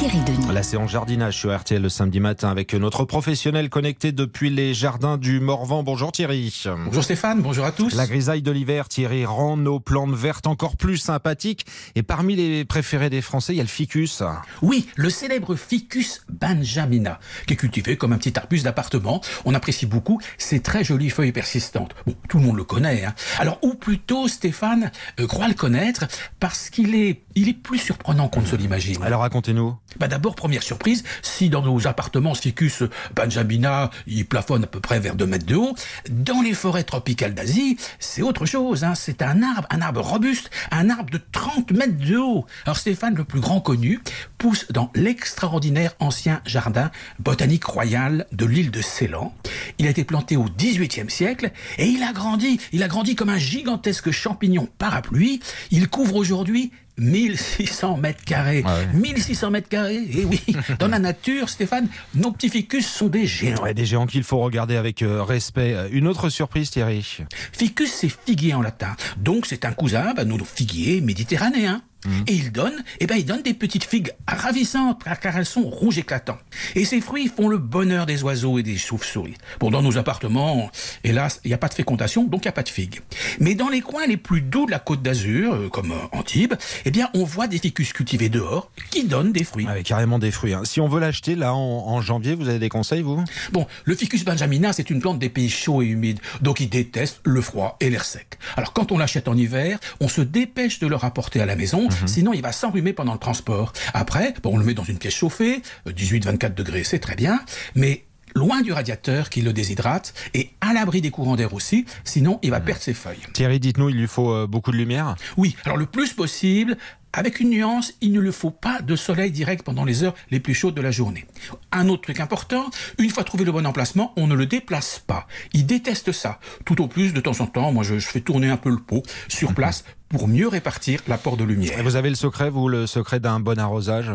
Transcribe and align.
Thierry 0.00 0.20
Denis. 0.24 0.46
La 0.54 0.62
séance 0.62 0.90
jardinage 0.90 1.36
sur 1.36 1.54
RTL 1.54 1.82
le 1.82 1.90
samedi 1.90 2.20
matin 2.20 2.48
avec 2.48 2.72
notre 2.72 3.04
professionnel 3.04 3.68
connecté 3.68 4.12
depuis 4.12 4.48
les 4.48 4.72
jardins 4.72 5.18
du 5.18 5.40
Morvan. 5.40 5.82
Bonjour 5.82 6.10
Thierry. 6.10 6.64
Bonjour 6.86 7.04
Stéphane, 7.04 7.42
bonjour 7.42 7.66
à 7.66 7.70
tous. 7.72 7.94
La 7.94 8.06
grisaille 8.06 8.40
de 8.40 8.50
l'hiver, 8.50 8.88
Thierry, 8.88 9.26
rend 9.26 9.58
nos 9.58 9.78
plantes 9.78 10.14
vertes 10.14 10.46
encore 10.46 10.78
plus 10.78 10.96
sympathiques. 10.96 11.66
Et 11.96 12.02
parmi 12.02 12.34
les 12.34 12.64
préférés 12.64 13.10
des 13.10 13.20
Français, 13.20 13.52
il 13.52 13.56
y 13.56 13.60
a 13.60 13.62
le 13.62 13.68
ficus. 13.68 14.22
Oui, 14.62 14.88
le 14.96 15.10
célèbre 15.10 15.54
Ficus 15.54 16.22
benjamina, 16.30 17.20
qui 17.46 17.52
est 17.52 17.56
cultivé 17.56 17.98
comme 17.98 18.14
un 18.14 18.18
petit 18.18 18.38
arbuste 18.38 18.64
d'appartement. 18.64 19.20
On 19.44 19.52
apprécie 19.54 19.84
beaucoup 19.84 20.18
ses 20.38 20.60
très 20.60 20.82
jolies 20.82 21.10
feuilles 21.10 21.32
persistantes. 21.32 21.94
Bon, 22.06 22.14
tout 22.26 22.38
le 22.38 22.44
monde 22.46 22.56
le 22.56 22.64
connaît. 22.64 23.04
hein. 23.04 23.14
Alors, 23.38 23.58
ou 23.60 23.74
plutôt 23.74 24.28
Stéphane 24.28 24.92
euh, 25.20 25.26
croit 25.26 25.48
le 25.48 25.54
connaître 25.54 26.06
parce 26.40 26.70
qu'il 26.70 26.94
est, 26.94 27.22
il 27.34 27.50
est 27.50 27.54
plus 27.54 27.78
surprenant 27.78 28.28
qu'on 28.28 28.40
ne 28.40 28.46
se 28.46 28.56
l'imagine. 28.56 29.02
Alors 29.02 29.20
racontez-nous. 29.20 29.76
Bah 29.98 30.08
d'abord, 30.08 30.34
première 30.34 30.62
surprise, 30.62 31.02
si 31.22 31.48
dans 31.50 31.62
nos 31.62 31.86
appartements 31.86 32.34
Ficus 32.34 32.84
benjamina, 33.14 33.90
il 34.06 34.24
plafonne 34.26 34.64
à 34.64 34.66
peu 34.66 34.80
près 34.80 35.00
vers 35.00 35.14
2 35.14 35.26
mètres 35.26 35.46
de 35.46 35.56
haut, 35.56 35.74
dans 36.08 36.40
les 36.42 36.54
forêts 36.54 36.84
tropicales 36.84 37.34
d'Asie, 37.34 37.76
c'est 37.98 38.22
autre 38.22 38.46
chose. 38.46 38.84
Hein. 38.84 38.94
C'est 38.94 39.22
un 39.22 39.42
arbre, 39.42 39.66
un 39.70 39.80
arbre 39.80 40.00
robuste, 40.00 40.50
un 40.70 40.90
arbre 40.90 41.10
de 41.10 41.20
30 41.32 41.72
mètres 41.72 41.98
de 41.98 42.16
haut. 42.16 42.46
Alors 42.64 42.76
Stéphane, 42.76 43.14
le 43.14 43.24
plus 43.24 43.40
grand 43.40 43.60
connu, 43.60 44.00
pousse 44.38 44.66
dans 44.70 44.90
l'extraordinaire 44.94 45.94
ancien 45.98 46.40
jardin 46.46 46.90
botanique 47.18 47.64
royal 47.64 48.26
de 48.32 48.46
l'île 48.46 48.70
de 48.70 48.82
Ceylan. 48.82 49.34
Il 49.78 49.86
a 49.86 49.90
été 49.90 50.04
planté 50.04 50.36
au 50.36 50.44
XVIIIe 50.44 51.10
siècle 51.10 51.50
et 51.78 51.86
il 51.86 52.02
a 52.02 52.12
grandi, 52.12 52.60
il 52.72 52.82
a 52.82 52.88
grandi 52.88 53.16
comme 53.16 53.28
un 53.28 53.38
gigantesque 53.38 54.10
champignon 54.10 54.68
parapluie. 54.78 55.40
Il 55.70 55.88
couvre 55.88 56.16
aujourd'hui 56.16 56.70
1600 57.00 57.96
mètres 57.96 58.24
carrés. 58.24 58.62
Ah 58.64 58.76
ouais. 58.76 58.86
1600 58.92 59.50
mètres 59.50 59.68
carrés, 59.68 60.04
et 60.12 60.24
oui, 60.24 60.40
dans 60.78 60.88
la 60.88 60.98
nature, 60.98 61.48
Stéphane, 61.48 61.88
nos 62.14 62.30
petits 62.30 62.50
ficus 62.50 62.86
sont 62.86 63.08
des 63.08 63.26
géants. 63.26 63.62
Ouais, 63.62 63.74
des 63.74 63.86
géants 63.86 64.06
qu'il 64.06 64.22
faut 64.22 64.38
regarder 64.38 64.76
avec 64.76 65.02
euh, 65.02 65.22
respect. 65.22 65.74
Euh, 65.74 65.88
Une 65.90 66.06
autre 66.06 66.28
surprise, 66.28 66.70
Thierry. 66.70 67.24
Ficus, 67.52 67.90
c'est 67.90 68.10
figuier 68.10 68.54
en 68.54 68.62
latin. 68.62 68.94
Donc, 69.16 69.46
c'est 69.46 69.64
un 69.64 69.72
cousin, 69.72 70.12
bah, 70.14 70.24
nos 70.24 70.38
figuiers 70.44 71.00
méditerranéens. 71.00 71.82
Et 72.26 72.32
il 72.34 72.50
donne, 72.52 72.82
eh 73.00 73.06
ben, 73.06 73.16
il 73.16 73.24
donne 73.24 73.42
des 73.42 73.54
petites 73.54 73.84
figues 73.84 74.12
ravissantes, 74.26 75.02
car 75.20 75.36
elles 75.36 75.46
sont 75.46 75.62
rouges 75.68 75.98
éclatants. 75.98 76.38
Et 76.74 76.84
ces 76.84 77.00
fruits 77.00 77.28
font 77.34 77.48
le 77.48 77.58
bonheur 77.58 78.06
des 78.06 78.22
oiseaux 78.22 78.58
et 78.58 78.62
des 78.62 78.78
chauves-souris. 78.78 79.34
Bon, 79.58 79.70
dans 79.70 79.82
nos 79.82 79.98
appartements, 79.98 80.70
hélas, 81.04 81.40
il 81.44 81.48
n'y 81.48 81.54
a 81.54 81.58
pas 81.58 81.68
de 81.68 81.74
fécondation, 81.74 82.24
donc 82.24 82.44
il 82.44 82.48
n'y 82.48 82.50
a 82.50 82.52
pas 82.52 82.62
de 82.62 82.68
figues. 82.68 83.00
Mais 83.38 83.54
dans 83.54 83.68
les 83.68 83.80
coins 83.80 84.06
les 84.06 84.16
plus 84.16 84.40
doux 84.40 84.66
de 84.66 84.70
la 84.70 84.78
côte 84.78 85.02
d'Azur, 85.02 85.54
euh, 85.54 85.68
comme 85.68 85.92
euh, 85.92 85.96
Antibes, 86.12 86.54
eh 86.84 86.90
bien, 86.90 87.10
on 87.14 87.24
voit 87.24 87.46
des 87.46 87.58
ficus 87.58 87.92
cultivés 87.92 88.28
dehors 88.28 88.70
qui 88.90 89.04
donnent 89.04 89.32
des 89.32 89.44
fruits. 89.44 89.66
Avec 89.68 89.86
carrément 89.86 90.18
des 90.18 90.30
fruits. 90.30 90.54
hein. 90.54 90.62
Si 90.64 90.80
on 90.80 90.88
veut 90.88 91.00
l'acheter 91.00 91.34
là 91.34 91.54
en, 91.54 91.58
en 91.58 92.00
janvier, 92.00 92.34
vous 92.34 92.48
avez 92.48 92.58
des 92.58 92.68
conseils, 92.68 93.02
vous? 93.02 93.22
Bon, 93.52 93.66
le 93.84 93.94
Ficus 93.94 94.24
benjamina, 94.24 94.72
c'est 94.72 94.88
une 94.90 95.00
plante 95.00 95.18
des 95.18 95.28
pays 95.28 95.50
chauds 95.50 95.82
et 95.82 95.86
humides, 95.86 96.20
donc 96.40 96.60
il 96.60 96.68
déteste 96.68 97.20
le 97.24 97.40
froid 97.42 97.76
et 97.80 97.90
l'air 97.90 98.04
sec. 98.04 98.38
Alors 98.56 98.72
quand 98.72 98.92
on 98.92 98.98
l'achète 98.98 99.28
en 99.28 99.36
hiver, 99.36 99.78
on 100.00 100.08
se 100.08 100.20
dépêche 100.22 100.78
de 100.78 100.86
le 100.86 100.96
rapporter 100.96 101.40
à 101.40 101.46
la 101.46 101.56
maison, 101.56 101.88
sinon 102.06 102.32
il 102.32 102.42
va 102.42 102.52
s'enrhumer 102.52 102.92
pendant 102.92 103.12
le 103.12 103.18
transport. 103.18 103.72
Après, 103.94 104.34
bon, 104.42 104.54
on 104.54 104.58
le 104.58 104.64
met 104.64 104.74
dans 104.74 104.84
une 104.84 104.98
pièce 104.98 105.14
chauffée, 105.14 105.62
18-24 105.86 106.54
degrés, 106.54 106.84
c'est 106.84 106.98
très 106.98 107.16
bien, 107.16 107.40
mais 107.74 108.04
loin 108.34 108.62
du 108.62 108.72
radiateur 108.72 109.30
qui 109.30 109.42
le 109.42 109.52
déshydrate 109.52 110.14
et 110.34 110.50
à 110.60 110.72
l'abri 110.72 111.00
des 111.00 111.10
courants 111.10 111.36
d'air 111.36 111.54
aussi, 111.54 111.84
sinon 112.04 112.38
il 112.42 112.50
va 112.50 112.60
perdre 112.60 112.82
ses 112.82 112.94
feuilles. 112.94 113.20
Thierry, 113.32 113.60
dites-nous, 113.60 113.88
il 113.90 113.96
lui 113.96 114.06
faut 114.06 114.32
euh, 114.32 114.46
beaucoup 114.46 114.70
de 114.70 114.76
lumière 114.76 115.16
Oui, 115.36 115.56
alors 115.64 115.76
le 115.76 115.86
plus 115.86 116.12
possible, 116.12 116.76
avec 117.12 117.40
une 117.40 117.50
nuance, 117.50 117.92
il 118.00 118.12
ne 118.12 118.20
le 118.20 118.30
faut 118.30 118.52
pas 118.52 118.82
de 118.82 118.94
soleil 118.94 119.32
direct 119.32 119.64
pendant 119.64 119.84
les 119.84 120.04
heures 120.04 120.14
les 120.30 120.38
plus 120.38 120.54
chaudes 120.54 120.74
de 120.74 120.80
la 120.80 120.92
journée. 120.92 121.26
Un 121.72 121.88
autre 121.88 122.02
truc 122.02 122.20
important, 122.20 122.70
une 122.98 123.10
fois 123.10 123.24
trouvé 123.24 123.44
le 123.44 123.52
bon 123.52 123.66
emplacement, 123.66 124.12
on 124.16 124.28
ne 124.28 124.34
le 124.34 124.46
déplace 124.46 125.02
pas. 125.04 125.26
Il 125.52 125.66
déteste 125.66 126.12
ça. 126.12 126.38
Tout 126.64 126.80
au 126.80 126.86
plus, 126.86 127.12
de 127.12 127.20
temps 127.20 127.40
en 127.40 127.46
temps, 127.46 127.72
moi 127.72 127.82
je, 127.82 127.98
je 127.98 128.06
fais 128.06 128.20
tourner 128.20 128.48
un 128.48 128.56
peu 128.56 128.70
le 128.70 128.78
pot 128.78 129.02
sur 129.28 129.54
place 129.54 129.84
pour 130.10 130.28
mieux 130.28 130.48
répartir 130.48 131.00
l'apport 131.08 131.36
de 131.36 131.44
Et 131.44 131.46
lumière. 131.46 131.82
vous 131.82 131.96
avez 131.96 132.10
le 132.10 132.16
secret, 132.16 132.50
vous, 132.50 132.68
le 132.68 132.86
secret 132.86 133.20
d'un 133.20 133.40
bon 133.40 133.58
arrosage? 133.58 134.10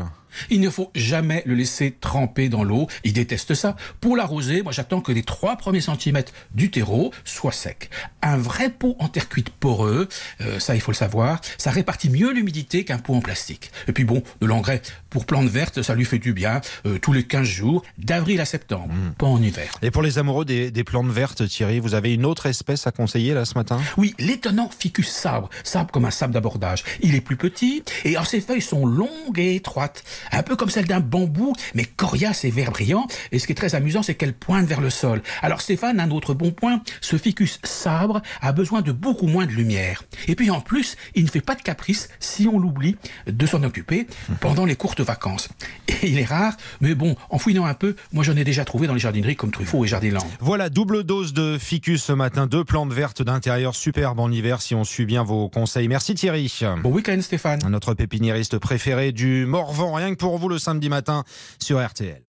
Il 0.49 0.59
ne 0.59 0.69
faut 0.69 0.91
jamais 0.95 1.43
le 1.45 1.55
laisser 1.55 1.95
tremper 1.99 2.49
dans 2.49 2.65
l'eau. 2.65 2.87
Il 3.05 3.13
déteste 3.13 3.53
ça. 3.53 3.77
Pour 4.01 4.17
l'arroser, 4.17 4.63
moi 4.63 4.73
j'attends 4.73 4.99
que 4.99 5.13
les 5.13 5.23
trois 5.23 5.55
premiers 5.55 5.79
centimètres 5.79 6.33
du 6.53 6.69
terreau 6.71 7.13
soient 7.23 7.53
secs. 7.53 7.89
Un 8.21 8.37
vrai 8.37 8.69
pot 8.69 8.97
en 8.99 9.07
terre 9.07 9.29
cuite 9.29 9.49
poreux, 9.49 10.09
euh, 10.41 10.59
ça 10.59 10.75
il 10.75 10.81
faut 10.81 10.91
le 10.91 10.97
savoir, 10.97 11.39
ça 11.57 11.71
répartit 11.71 12.09
mieux 12.09 12.33
l'humidité 12.33 12.83
qu'un 12.83 12.97
pot 12.97 13.15
en 13.15 13.21
plastique. 13.21 13.71
Et 13.87 13.93
puis 13.93 14.03
bon, 14.03 14.23
de 14.41 14.45
l'engrais 14.45 14.81
pour 15.09 15.25
plantes 15.25 15.47
vertes, 15.47 15.81
ça 15.81 15.95
lui 15.95 16.03
fait 16.03 16.19
du 16.19 16.33
bien 16.33 16.59
euh, 16.85 16.99
tous 16.99 17.13
les 17.13 17.23
15 17.23 17.47
jours, 17.47 17.83
d'avril 17.97 18.41
à 18.41 18.45
septembre, 18.45 18.93
pas 19.17 19.27
en 19.27 19.41
hiver. 19.41 19.71
Et 19.81 19.91
pour 19.91 20.01
les 20.01 20.17
amoureux 20.17 20.43
des, 20.43 20.69
des 20.69 20.83
plantes 20.83 21.07
vertes, 21.07 21.47
Thierry, 21.47 21.79
vous 21.79 21.93
avez 21.93 22.13
une 22.13 22.25
autre 22.25 22.45
espèce 22.47 22.87
à 22.87 22.91
conseiller 22.91 23.33
là 23.33 23.45
ce 23.45 23.53
matin? 23.53 23.79
Oui, 23.95 24.13
l'étonnant 24.19 24.69
ficus 24.77 25.07
sabre, 25.07 25.49
sabre 25.63 25.84
comme 25.91 26.05
un 26.05 26.11
sabre 26.11 26.33
d'abordage. 26.33 26.83
Il 27.01 27.15
est 27.15 27.21
plus 27.21 27.37
petit 27.37 27.83
et 28.03 28.15
alors 28.15 28.27
ses 28.27 28.41
feuilles 28.41 28.61
sont 28.61 28.85
longues 28.85 29.37
et 29.37 29.55
étroites, 29.55 30.03
un 30.31 30.43
peu 30.43 30.55
comme 30.55 30.69
celles 30.69 30.85
d'un 30.85 30.99
bambou, 30.99 31.53
mais 31.73 31.85
coriaces 31.85 32.45
et 32.45 32.51
vert 32.51 32.71
brillant. 32.71 33.07
Et 33.31 33.39
ce 33.39 33.47
qui 33.47 33.53
est 33.53 33.55
très 33.55 33.75
amusant, 33.75 34.03
c'est 34.03 34.15
qu'elles 34.15 34.33
pointent 34.33 34.67
vers 34.67 34.81
le 34.81 34.89
sol. 34.89 35.21
Alors 35.41 35.61
Stéphane, 35.61 35.99
un 35.99 36.11
autre 36.11 36.33
bon 36.33 36.51
point, 36.51 36.81
ce 37.01 37.17
ficus 37.17 37.59
sabre 37.63 38.21
a 38.41 38.51
besoin 38.51 38.81
de 38.81 38.91
beaucoup 38.91 39.27
moins 39.27 39.45
de 39.45 39.51
lumière. 39.51 40.03
Et 40.27 40.35
puis 40.35 40.49
en 40.49 40.61
plus, 40.61 40.95
il 41.15 41.25
ne 41.25 41.29
fait 41.29 41.41
pas 41.41 41.55
de 41.55 41.61
caprice 41.61 42.09
si 42.19 42.47
on 42.47 42.59
l'oublie 42.59 42.95
de 43.27 43.45
s'en 43.45 43.63
occuper 43.63 44.07
pendant 44.39 44.65
les 44.65 44.75
courtes 44.75 45.01
vacances. 45.01 45.49
Et 45.87 46.09
il 46.09 46.19
est 46.19 46.25
rare, 46.25 46.55
mais 46.81 46.95
bon, 46.95 47.15
en 47.29 47.37
fouillant 47.37 47.65
un 47.65 47.73
peu, 47.73 47.95
moi 48.11 48.23
j'en 48.23 48.35
ai 48.35 48.43
déjà 48.43 48.65
trouvé 48.65 48.87
dans 48.87 48.93
les 48.93 48.99
jardineries 48.99 49.35
comme 49.35 49.51
Truffaut 49.51 49.85
et 49.85 49.87
Jardiland. 49.87 50.25
Voilà, 50.39 50.69
double 50.69 51.03
dose 51.03 51.33
de 51.33 51.57
ficus 51.57 52.03
ce 52.03 52.13
matin, 52.13 52.47
deux 52.47 52.63
plantes 52.63 52.93
vertes 52.93 53.21
d'intérieur 53.21 53.75
superbes 53.75 54.19
en 54.19 54.31
hiver 54.31 54.61
si 54.61 54.75
on 54.75 54.83
suit 54.83 55.05
bien 55.05 55.23
vos 55.23 55.49
conseils. 55.49 55.74
Merci 55.77 56.15
Thierry. 56.15 56.51
Bon 56.83 56.91
week-end 56.91 57.19
Stéphane. 57.21 57.59
Notre 57.69 57.93
pépiniériste 57.93 58.57
préféré 58.59 59.11
du 59.11 59.45
Morvan, 59.45 59.93
rien 59.93 60.11
que 60.11 60.19
pour 60.19 60.37
vous 60.37 60.47
le 60.47 60.57
samedi 60.57 60.89
matin 60.89 61.23
sur 61.59 61.85
RTL. 61.85 62.23